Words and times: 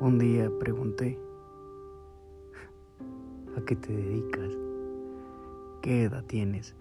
Un 0.00 0.16
día 0.16 0.48
pregunté, 0.60 1.18
¿a 3.56 3.60
qué 3.62 3.74
te 3.74 3.92
dedicas? 3.92 4.52
¿Qué 5.82 6.04
edad 6.04 6.22
tienes? 6.24 6.76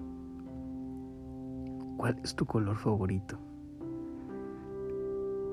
¿Cuál 1.97 2.19
es 2.23 2.35
tu 2.35 2.45
color 2.45 2.77
favorito? 2.77 3.39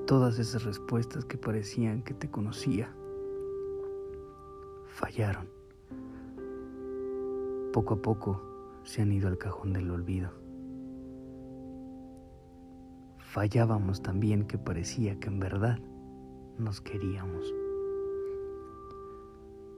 Todas 0.05 0.37
esas 0.37 0.63
respuestas 0.63 1.25
que 1.25 1.39
parecían 1.39 2.03
que 2.03 2.13
te 2.13 2.29
conocía 2.29 2.87
fallaron. 4.85 5.47
Poco 7.73 7.95
a 7.95 8.01
poco 8.03 8.43
se 8.83 9.01
han 9.01 9.11
ido 9.11 9.27
al 9.27 9.39
cajón 9.39 9.73
del 9.73 9.89
olvido. 9.89 10.29
Fallábamos 13.17 14.03
también 14.03 14.45
que 14.45 14.59
parecía 14.59 15.19
que 15.19 15.29
en 15.29 15.39
verdad 15.39 15.79
nos 16.57 16.81
queríamos. 16.81 17.53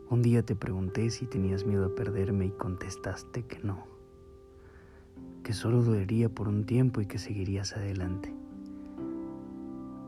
Un 0.09 0.21
día 0.21 0.43
te 0.43 0.55
pregunté 0.55 1.09
si 1.09 1.25
tenías 1.25 1.65
miedo 1.65 1.85
a 1.85 1.95
perderme 1.95 2.45
y 2.45 2.51
contestaste 2.51 3.43
que 3.43 3.59
no, 3.59 3.85
que 5.43 5.53
solo 5.53 5.81
dolería 5.81 6.29
por 6.29 6.47
un 6.47 6.65
tiempo 6.65 7.01
y 7.01 7.05
que 7.05 7.17
seguirías 7.17 7.75
adelante. 7.75 8.33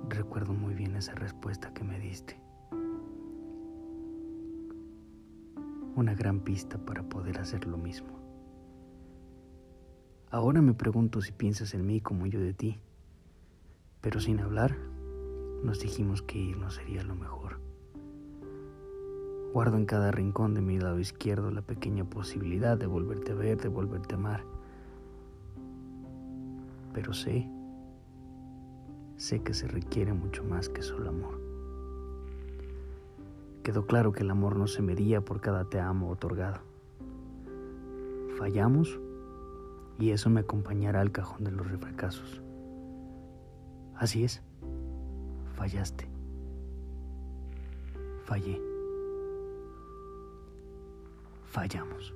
Recuerdo 0.08 0.54
muy 0.54 0.74
bien 0.74 0.96
esa 0.96 1.14
respuesta 1.16 1.74
que 1.74 1.84
me 1.84 2.00
diste. 2.00 2.40
Una 5.96 6.14
gran 6.14 6.40
pista 6.40 6.78
para 6.78 7.04
poder 7.04 7.40
hacer 7.40 7.68
lo 7.68 7.78
mismo. 7.78 8.20
Ahora 10.32 10.62
me 10.62 10.74
pregunto 10.74 11.22
si 11.22 11.32
piensas 11.32 11.74
en 11.74 11.86
mí 11.86 12.00
como 12.00 12.26
yo 12.28 12.40
de 12.40 12.54
ti, 12.54 12.80
pero 14.00 14.20
sin 14.20 14.40
hablar 14.40 14.78
nos 15.64 15.80
dijimos 15.80 16.22
que 16.22 16.38
irnos 16.38 16.76
sería 16.76 17.04
lo 17.04 17.16
mejor. 17.16 17.60
Guardo 19.54 19.78
en 19.78 19.86
cada 19.86 20.12
rincón 20.12 20.54
de 20.54 20.62
mi 20.62 20.80
lado 20.80 21.00
izquierdo 21.00 21.52
la 21.52 21.62
pequeña 21.62 22.06
posibilidad 22.06 22.78
de 22.78 22.86
volverte 22.86 23.32
a 23.32 23.36
ver, 23.36 23.60
de 23.60 23.68
volverte 23.68 24.16
a 24.16 24.18
amar. 24.18 24.44
Pero 26.94 27.14
sé, 27.14 27.50
sé 29.18 29.42
que 29.42 29.54
se 29.54 29.68
requiere 29.68 30.14
mucho 30.14 30.44
más 30.44 30.70
que 30.70 30.82
solo 30.82 31.10
amor. 31.10 31.40
Quedó 33.64 33.86
claro 33.86 34.12
que 34.12 34.24
el 34.24 34.32
amor 34.32 34.56
no 34.56 34.68
se 34.68 34.82
medía 34.82 35.22
por 35.22 35.42
cada 35.42 35.66
te 35.66 35.80
amo 35.80 36.10
otorgado. 36.10 36.60
Fallamos 38.38 39.00
y 39.98 40.12
eso 40.12 40.30
me 40.30 40.42
acompañará 40.42 41.02
al 41.02 41.12
cajón 41.12 41.44
de 41.44 41.52
los 41.52 41.70
refracasos. 41.70 42.42
Así 43.96 44.24
es 44.24 44.42
fallaste. 45.60 46.08
Fallé. 48.26 48.62
Fallamos. 51.46 52.14